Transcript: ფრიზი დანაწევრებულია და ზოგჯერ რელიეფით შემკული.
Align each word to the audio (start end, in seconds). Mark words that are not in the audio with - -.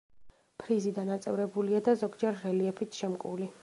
ფრიზი 0.63 0.93
დანაწევრებულია 0.95 1.85
და 1.91 1.97
ზოგჯერ 2.03 2.43
რელიეფით 2.45 3.03
შემკული. 3.03 3.57